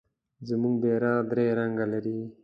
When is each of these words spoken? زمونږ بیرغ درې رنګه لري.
زمونږ 0.47 0.75
بیرغ 0.83 1.19
درې 1.31 1.45
رنګه 1.59 1.85
لري. 1.93 2.19